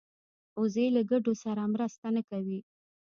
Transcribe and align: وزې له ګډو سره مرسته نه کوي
وزې 0.59 0.85
له 0.95 1.01
ګډو 1.11 1.33
سره 1.43 1.61
مرسته 1.73 2.07
نه 2.15 2.21
کوي 2.29 2.59